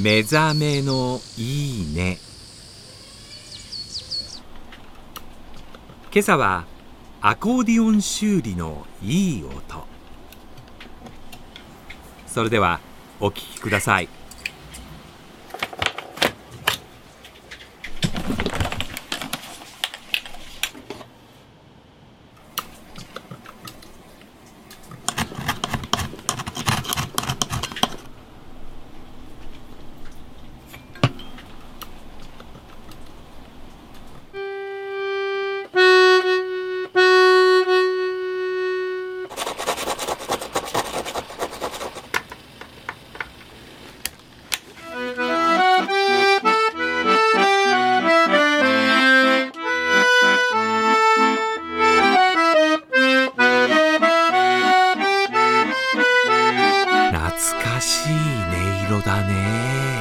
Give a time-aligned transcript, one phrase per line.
[0.00, 2.18] 目覚めのいいね。
[6.12, 6.64] 今朝は
[7.20, 9.86] アコーディオン修理のいい音。
[12.26, 12.80] それでは
[13.20, 14.08] お聞きください。
[57.82, 58.12] しい
[58.88, 59.91] 音色だね。